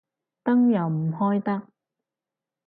[0.45, 1.67] 燈又唔開得